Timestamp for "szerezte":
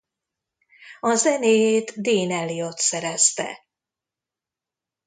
2.77-3.65